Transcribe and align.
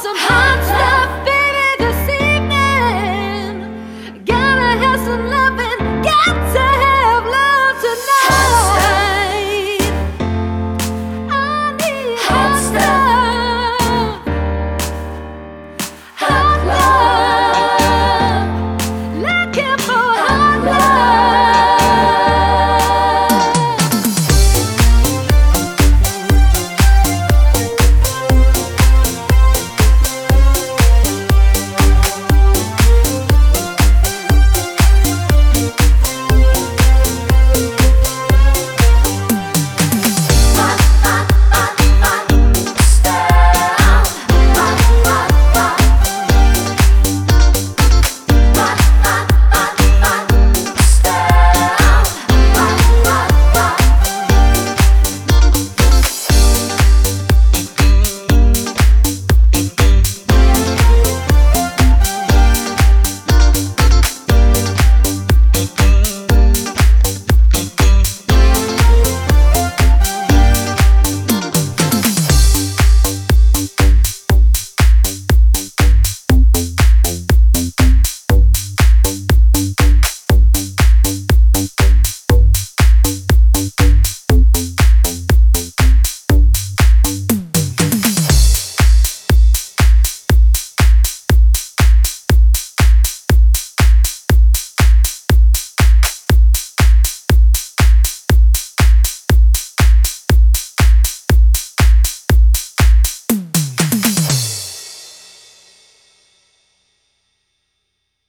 Somehow. 0.00 0.37